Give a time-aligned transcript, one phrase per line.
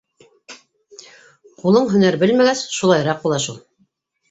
[1.61, 3.63] Ҡулың һөнәр белмәгәс, шулайыраҡ була шул.